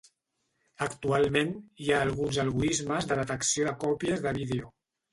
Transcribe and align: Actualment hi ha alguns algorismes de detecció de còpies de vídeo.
Actualment 0.85 1.53
hi 1.85 1.91
ha 1.97 2.01
alguns 2.07 2.41
algorismes 2.47 3.13
de 3.15 3.21
detecció 3.23 3.71
de 3.71 3.79
còpies 3.89 4.29
de 4.29 4.39
vídeo. 4.43 4.77